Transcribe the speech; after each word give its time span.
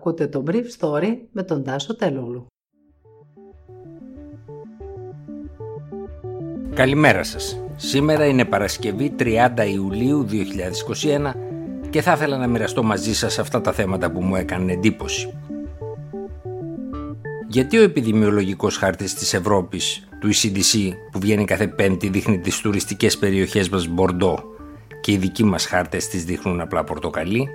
Ακούτε 0.00 0.26
το 0.26 0.44
Brief 0.46 0.64
Story 0.78 1.16
με 1.32 1.42
τον 1.42 1.64
Τάσο 1.64 1.96
Τελούλου. 1.96 2.46
Καλημέρα 6.74 7.22
σας. 7.22 7.60
Σήμερα 7.76 8.26
είναι 8.26 8.44
Παρασκευή 8.44 9.14
30 9.18 9.48
Ιουλίου 9.72 10.26
2021 10.30 11.32
και 11.90 12.00
θα 12.00 12.12
ήθελα 12.12 12.36
να 12.36 12.46
μοιραστώ 12.46 12.82
μαζί 12.82 13.14
σας 13.14 13.38
αυτά 13.38 13.60
τα 13.60 13.72
θέματα 13.72 14.10
που 14.10 14.22
μου 14.22 14.36
έκανε 14.36 14.72
εντύπωση. 14.72 15.38
Γιατί 17.48 17.78
ο 17.78 17.82
επιδημιολογικός 17.82 18.76
χάρτης 18.76 19.14
της 19.14 19.34
Ευρώπης 19.34 20.08
του 20.20 20.28
ECDC 20.28 20.92
που 21.12 21.18
βγαίνει 21.18 21.44
κάθε 21.44 21.66
πέμπτη 21.66 22.08
δείχνει 22.08 22.38
τις 22.38 22.60
τουριστικές 22.60 23.18
περιοχές 23.18 23.68
μας 23.68 23.86
Μπορντό 23.86 24.42
και 25.00 25.12
οι 25.12 25.16
δικοί 25.16 25.44
μας 25.44 25.66
χάρτες 25.66 26.08
τις 26.08 26.24
δείχνουν 26.24 26.60
απλά 26.60 26.84
πορτοκαλί. 26.84 27.48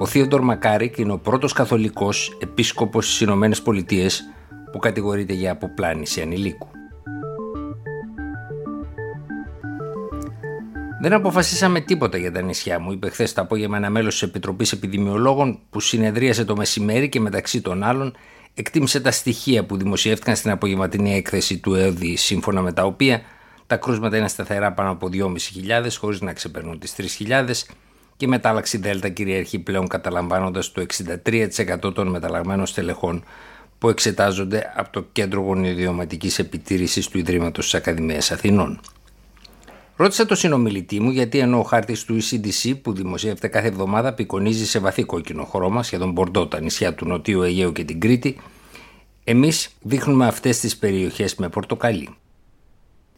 Ο 0.00 0.06
Θείοντορ 0.06 0.40
Μακάρικ 0.40 0.98
είναι 0.98 1.12
ο 1.12 1.18
πρώτος 1.18 1.52
καθολικός 1.52 2.36
επίσκοπος 2.40 3.06
στις 3.06 3.20
Ηνωμένες 3.20 3.62
Πολιτείες 3.62 4.22
που 4.72 4.78
κατηγορείται 4.78 5.32
για 5.32 5.52
αποπλάνηση 5.52 6.20
ανηλίκου. 6.20 6.68
Δεν 11.00 11.12
αποφασίσαμε 11.12 11.80
τίποτα 11.80 12.18
για 12.18 12.32
τα 12.32 12.42
νησιά 12.42 12.78
μου, 12.78 12.92
είπε 12.92 13.08
χθες 13.08 13.32
το 13.32 13.40
απόγευμα 13.40 13.76
ένα 13.76 13.90
μέλος 13.90 14.12
της 14.12 14.22
Επιτροπής 14.22 14.72
Επιδημιολόγων 14.72 15.58
που 15.70 15.80
συνεδρίασε 15.80 16.44
το 16.44 16.56
μεσημέρι 16.56 17.08
και 17.08 17.20
μεταξύ 17.20 17.60
των 17.60 17.82
άλλων 17.82 18.16
εκτίμησε 18.54 19.00
τα 19.00 19.10
στοιχεία 19.10 19.64
που 19.64 19.76
δημοσιεύτηκαν 19.76 20.36
στην 20.36 20.50
απογευματινή 20.50 21.14
έκθεση 21.14 21.58
του 21.58 21.74
ΕΟΔΗ, 21.74 22.16
σύμφωνα 22.16 22.62
με 22.62 22.72
τα 22.72 22.84
οποία 22.84 23.20
τα 23.66 23.76
κρούσματα 23.76 24.16
είναι 24.16 24.28
σταθερά 24.28 24.72
πάνω 24.72 24.90
από 24.90 25.08
2.500 25.12 25.88
χωρίς 25.98 26.20
να 26.20 26.32
ξεπερνούν 26.32 26.78
τις 26.78 26.94
3.000 27.18 27.50
και 28.18 28.24
η 28.24 28.28
μετάλλαξη 28.28 28.78
Δέλτα 28.78 29.08
κυριαρχεί 29.08 29.58
πλέον 29.58 29.88
καταλαμβάνοντας 29.88 30.72
το 30.72 30.86
63% 31.84 31.94
των 31.94 32.08
μεταλλαγμένων 32.08 32.66
στελεχών 32.66 33.24
που 33.78 33.88
εξετάζονται 33.88 34.72
από 34.76 34.90
το 34.90 35.06
Κέντρο 35.12 35.40
Γονιδιωματική 35.40 36.40
Επιτήρησης 36.40 37.08
του 37.08 37.18
Ιδρύματος 37.18 37.64
της 37.64 37.74
Ακαδημίας 37.74 38.30
Αθηνών. 38.30 38.80
Ρώτησα 39.96 40.26
το 40.26 40.34
συνομιλητή 40.34 41.00
μου 41.00 41.10
γιατί 41.10 41.38
ενώ 41.38 41.58
ο 41.58 41.62
χάρτης 41.62 42.04
του 42.04 42.18
ECDC 42.22 42.74
που 42.82 42.92
δημοσιεύεται 42.92 43.48
κάθε 43.48 43.68
εβδομάδα 43.68 44.08
απεικονίζει 44.08 44.66
σε 44.66 44.78
βαθύ 44.78 45.02
κόκκινο 45.02 45.44
χρώμα, 45.44 45.82
σχεδόν 45.82 46.12
μπορντό 46.12 46.46
τα 46.46 46.60
νησιά 46.60 46.94
του 46.94 47.06
Νοτιού 47.06 47.42
Αιγαίου 47.42 47.72
και 47.72 47.84
την 47.84 48.00
Κρήτη, 48.00 48.40
εμείς 49.24 49.68
δείχνουμε 49.80 50.26
αυτές 50.26 50.60
τις 50.60 50.76
περιοχές 50.76 51.34
με 51.34 51.48
πορτοκαλί. 51.48 52.16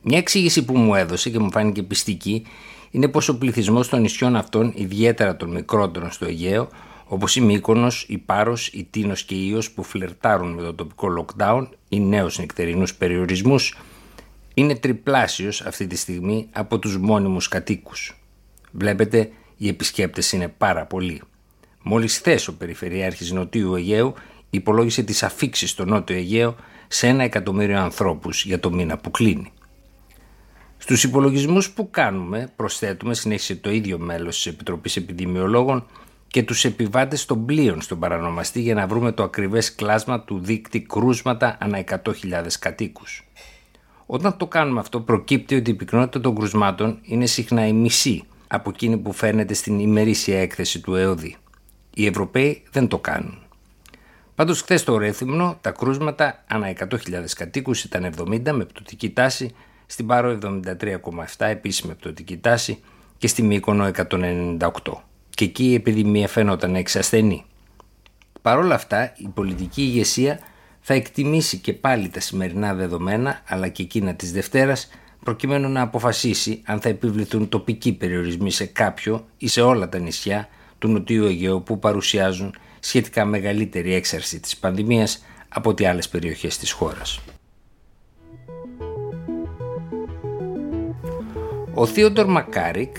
Μια 0.02 0.18
εξήγηση 0.18 0.64
που 0.64 0.76
μου 0.76 0.94
έδωσε 0.94 1.30
και 1.30 1.38
μου 1.38 1.50
φάνηκε 1.50 1.82
πιστική 1.82 2.46
είναι 2.90 3.08
πως 3.08 3.28
ο 3.28 3.38
πληθυσμός 3.38 3.88
των 3.88 4.00
νησιών 4.00 4.36
αυτών, 4.36 4.72
ιδιαίτερα 4.74 5.36
των 5.36 5.50
μικρότερων 5.50 6.10
στο 6.10 6.24
Αιγαίο, 6.24 6.68
όπως 7.04 7.36
η 7.36 7.40
Μύκονος, 7.40 8.04
η 8.08 8.18
Πάρος, 8.18 8.66
η 8.66 8.86
Τίνος 8.90 9.24
και 9.24 9.34
η 9.34 9.48
Ιω 9.50 9.62
που 9.74 9.82
φλερτάρουν 9.82 10.52
με 10.52 10.62
το 10.62 10.74
τοπικό 10.74 11.08
lockdown 11.18 11.66
ή 11.88 12.00
νέους 12.00 12.38
νεκτερινού 12.38 12.84
περιορισμούς, 12.98 13.78
είναι 14.54 14.74
τριπλάσιος 14.74 15.60
αυτή 15.60 15.86
τη 15.86 15.96
στιγμή 15.96 16.48
από 16.52 16.78
τους 16.78 16.98
μόνιμους 16.98 17.48
κατοίκους. 17.48 18.20
Βλέπετε, 18.72 19.30
οι 19.56 19.68
επισκέπτες 19.68 20.32
είναι 20.32 20.48
πάρα 20.48 20.84
πολλοί. 20.86 21.22
Μόλις 21.82 22.18
χθες 22.18 22.48
ο 22.48 22.56
Περιφερειάρχης 22.56 23.32
Νοτιού 23.32 23.74
Αιγαίου 23.74 24.14
υπολόγισε 24.50 25.02
τις 25.02 25.22
αφήξεις 25.22 25.70
στο 25.70 25.84
Νότιο 25.84 26.16
Αιγαίο 26.16 26.56
σε 26.88 27.06
ένα 27.06 27.22
εκατομμύριο 27.22 27.80
ανθρώπους 27.80 28.44
για 28.44 28.60
το 28.60 28.72
μήνα 28.72 28.98
που 28.98 29.10
κλείνει. 29.10 29.52
Στους 30.90 31.04
υπολογισμούς 31.04 31.70
που 31.70 31.90
κάνουμε 31.90 32.52
προσθέτουμε, 32.56 33.14
συνέχισε 33.14 33.56
το 33.56 33.70
ίδιο 33.70 33.98
μέλος 33.98 34.36
της 34.36 34.46
Επιτροπής 34.46 34.96
Επιδημιολόγων, 34.96 35.86
και 36.28 36.42
τους 36.42 36.64
επιβάτες 36.64 37.26
των 37.26 37.46
πλοίων 37.46 37.80
στον 37.80 37.98
παρανομαστή 37.98 38.60
για 38.60 38.74
να 38.74 38.86
βρούμε 38.86 39.12
το 39.12 39.22
ακριβές 39.22 39.74
κλάσμα 39.74 40.20
του 40.20 40.38
δίκτυ 40.38 40.80
κρούσματα 40.80 41.56
ανά 41.60 41.78
100.000 41.78 42.58
κατοίκους. 42.58 43.28
Όταν 44.06 44.36
το 44.36 44.46
κάνουμε 44.46 44.80
αυτό, 44.80 45.00
προκύπτει 45.00 45.54
ότι 45.54 45.70
η 45.70 45.74
πυκνότητα 45.74 46.20
των 46.20 46.34
κρουσμάτων 46.34 46.98
είναι 47.02 47.26
συχνά 47.26 47.66
η 47.66 47.72
μισή 47.72 48.24
από 48.46 48.70
εκείνη 48.70 48.96
που 48.96 49.12
φαίνεται 49.12 49.54
στην 49.54 49.78
ημερήσια 49.78 50.40
έκθεση 50.40 50.80
του 50.80 50.94
ΕΟΔΗ. 50.94 51.36
Οι 51.94 52.06
Ευρωπαίοι 52.06 52.62
δεν 52.70 52.88
το 52.88 52.98
κάνουν. 52.98 53.38
Πάντως, 54.34 54.62
χθες 54.62 54.80
στο 54.80 54.96
Ρέθυμνο 54.96 55.58
τα 55.60 55.70
κρούσματα 55.70 56.44
ανά 56.46 56.72
100.000 56.78 57.34
κατοίκους 57.36 57.84
ήταν 57.84 58.04
70 58.04 58.52
με 58.52 58.64
πτωτική 58.64 59.10
τάση, 59.10 59.54
στην 59.90 60.06
Πάρο 60.06 60.38
73,7 60.42 61.46
επίση 61.46 61.86
με 61.86 61.94
πτωτική 61.94 62.36
τάση 62.36 62.82
και 63.18 63.26
στη 63.26 63.42
Μύκονο 63.42 63.90
198. 64.10 64.68
Και 65.30 65.44
εκεί 65.44 65.64
η 65.64 65.74
επιδημία 65.74 66.28
φαίνονταν 66.28 66.74
εξασθενή. 66.74 67.44
Παρ' 68.42 68.58
όλα 68.58 68.74
αυτά, 68.74 69.12
η 69.16 69.28
πολιτική 69.28 69.82
ηγεσία 69.82 70.38
θα 70.80 70.94
εκτιμήσει 70.94 71.58
και 71.58 71.72
πάλι 71.72 72.08
τα 72.08 72.20
σημερινά 72.20 72.74
δεδομένα 72.74 73.40
αλλά 73.46 73.68
και 73.68 73.82
εκείνα 73.82 74.14
της 74.14 74.32
Δευτέρας 74.32 74.88
προκειμένου 75.24 75.68
να 75.68 75.80
αποφασίσει 75.80 76.62
αν 76.64 76.80
θα 76.80 76.88
επιβληθούν 76.88 77.48
τοπικοί 77.48 77.92
περιορισμοί 77.92 78.50
σε 78.50 78.66
κάποιο 78.66 79.26
ή 79.36 79.48
σε 79.48 79.60
όλα 79.60 79.88
τα 79.88 79.98
νησιά 79.98 80.48
του 80.78 80.88
Νοτιού 80.88 81.24
Αιγαίου 81.24 81.62
που 81.62 81.78
παρουσιάζουν 81.78 82.54
σχετικά 82.80 83.24
μεγαλύτερη 83.24 83.94
έξαρση 83.94 84.40
της 84.40 84.56
πανδημίας 84.56 85.24
από 85.48 85.74
τι 85.74 85.86
άλλες 85.86 86.08
περιοχές 86.08 86.58
της 86.58 86.70
χώρας. 86.72 87.20
Ο 91.80 91.86
Θείοντορ 91.86 92.26
Μακάρικ 92.26 92.96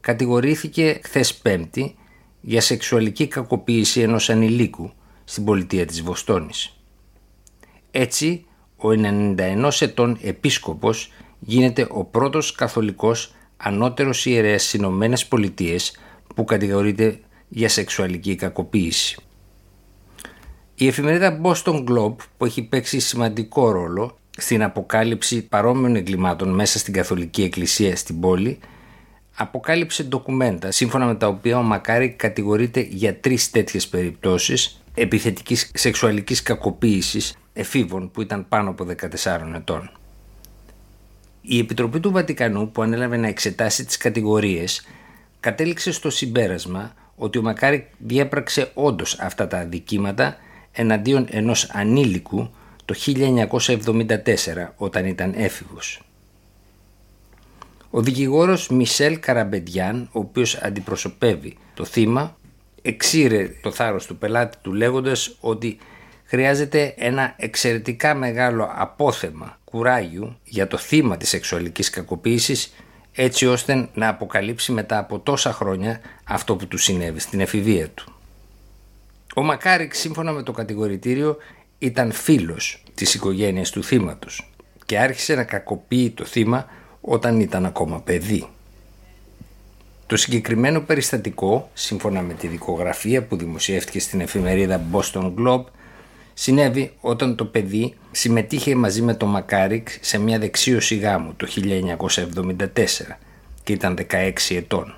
κατηγορήθηκε 0.00 1.00
χθες 1.02 1.34
Πέμπτη 1.34 1.96
για 2.40 2.60
σεξουαλική 2.60 3.26
κακοποίηση 3.26 4.00
ενός 4.00 4.30
ανηλίκου 4.30 4.92
στην 5.24 5.44
πολιτεία 5.44 5.86
της 5.86 6.02
Βοστόνης. 6.02 6.76
Έτσι, 7.90 8.46
ο 8.76 8.88
91 8.90 9.70
ετών 9.80 10.18
επίσκοπος 10.22 11.12
γίνεται 11.38 11.86
ο 11.90 12.04
πρώτος 12.04 12.52
καθολικός 12.52 13.34
ανώτερος 13.56 14.26
ιερέας 14.26 14.60
στις 14.62 14.74
Ηνωμένες 14.74 15.26
Πολιτείες 15.26 15.96
που 16.34 16.44
κατηγορείται 16.44 17.20
για 17.48 17.68
σεξουαλική 17.68 18.34
κακοποίηση. 18.34 19.16
Η 20.74 20.86
εφημερίδα 20.86 21.40
Boston 21.42 21.84
Globe 21.88 22.16
που 22.36 22.44
έχει 22.44 22.62
παίξει 22.62 22.98
σημαντικό 22.98 23.70
ρόλο 23.70 24.18
στην 24.36 24.62
αποκάλυψη 24.62 25.42
παρόμοιων 25.42 25.96
εγκλημάτων 25.96 26.48
μέσα 26.48 26.78
στην 26.78 26.92
Καθολική 26.92 27.42
Εκκλησία 27.42 27.96
στην 27.96 28.20
πόλη 28.20 28.58
αποκάλυψε 29.36 30.02
ντοκουμέντα 30.02 30.70
σύμφωνα 30.70 31.06
με 31.06 31.14
τα 31.14 31.26
οποία 31.26 31.58
ο 31.58 31.62
Μακάρη 31.62 32.08
κατηγορείται 32.10 32.80
για 32.80 33.16
τρεις 33.20 33.50
τέτοιες 33.50 33.88
περιπτώσεις 33.88 34.82
επιθετικής 34.94 35.70
σεξουαλικής 35.74 36.42
κακοποίησης 36.42 37.36
εφήβων 37.52 38.10
που 38.10 38.22
ήταν 38.22 38.48
πάνω 38.48 38.70
από 38.70 38.86
14 39.24 39.54
ετών. 39.54 39.90
Η 41.40 41.58
Επιτροπή 41.58 42.00
του 42.00 42.10
Βατικανού 42.10 42.70
που 42.70 42.82
ανέλαβε 42.82 43.16
να 43.16 43.26
εξετάσει 43.26 43.84
τις 43.84 43.96
κατηγορίες 43.96 44.86
κατέληξε 45.40 45.92
στο 45.92 46.10
συμπέρασμα 46.10 46.94
ότι 47.16 47.38
ο 47.38 47.42
Μακάρη 47.42 47.90
διέπραξε 47.98 48.70
όντως 48.74 49.18
αυτά 49.18 49.46
τα 49.46 49.58
αδικήματα 49.58 50.36
εναντίον 50.72 51.26
ενός 51.30 51.70
ανήλικου 51.72 52.50
το 52.84 52.94
1974 53.06 54.72
όταν 54.76 55.06
ήταν 55.06 55.34
έφηβος. 55.36 56.02
Ο 57.90 58.00
δικηγόρος 58.00 58.68
Μισελ 58.68 59.20
Καραμπεντιάν, 59.20 60.08
ο 60.12 60.18
οποίος 60.18 60.54
αντιπροσωπεύει 60.56 61.56
το 61.74 61.84
θύμα, 61.84 62.36
εξήρε 62.82 63.48
το 63.62 63.70
θάρρος 63.70 64.06
του 64.06 64.16
πελάτη 64.16 64.56
του 64.62 64.72
λέγοντας 64.72 65.36
ότι 65.40 65.78
χρειάζεται 66.24 66.94
ένα 66.96 67.34
εξαιρετικά 67.36 68.14
μεγάλο 68.14 68.70
απόθεμα 68.74 69.58
κουράγιου 69.64 70.36
για 70.44 70.66
το 70.66 70.76
θύμα 70.76 71.16
της 71.16 71.28
σεξουαλικής 71.28 71.90
κακοποίησης 71.90 72.74
έτσι 73.12 73.46
ώστε 73.46 73.88
να 73.94 74.08
αποκαλύψει 74.08 74.72
μετά 74.72 74.98
από 74.98 75.18
τόσα 75.18 75.52
χρόνια 75.52 76.00
αυτό 76.24 76.56
που 76.56 76.66
του 76.66 76.78
συνέβη 76.78 77.18
στην 77.20 77.40
εφηβεία 77.40 77.88
του. 77.88 78.12
Ο 79.34 79.42
Μακάρικ 79.42 79.94
σύμφωνα 79.94 80.32
με 80.32 80.42
το 80.42 80.52
κατηγορητήριο 80.52 81.36
ήταν 81.84 82.12
φίλος 82.12 82.82
της 82.94 83.14
οικογένειας 83.14 83.70
του 83.70 83.84
θύματος 83.84 84.50
και 84.86 84.98
άρχισε 84.98 85.34
να 85.34 85.44
κακοποιεί 85.44 86.10
το 86.10 86.24
θύμα 86.24 86.66
όταν 87.00 87.40
ήταν 87.40 87.66
ακόμα 87.66 88.00
παιδί. 88.00 88.48
Το 90.06 90.16
συγκεκριμένο 90.16 90.80
περιστατικό, 90.80 91.70
σύμφωνα 91.74 92.22
με 92.22 92.34
τη 92.34 92.46
δικογραφία 92.46 93.22
που 93.22 93.36
δημοσιεύτηκε 93.36 94.00
στην 94.00 94.20
εφημερίδα 94.20 94.84
Boston 94.92 95.34
Globe, 95.38 95.64
συνέβη 96.34 96.92
όταν 97.00 97.36
το 97.36 97.44
παιδί 97.44 97.94
συμμετείχε 98.10 98.74
μαζί 98.74 99.02
με 99.02 99.14
τον 99.14 99.28
Μακάρικ 99.28 99.88
σε 100.00 100.18
μια 100.18 100.38
δεξίωση 100.38 100.96
γάμου 100.96 101.34
το 101.34 101.46
1974 101.56 102.66
και 103.62 103.72
ήταν 103.72 103.98
16 104.10 104.32
ετών. 104.48 104.94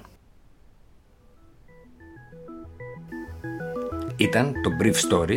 Ήταν 4.17 4.53
το 4.62 4.71
Brief 4.82 4.94
Story 4.94 5.37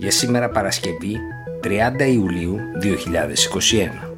για 0.00 0.10
σήμερα 0.10 0.48
Παρασκευή 0.48 1.16
30 1.62 1.68
Ιουλίου 2.12 2.58
2021. 2.82 4.09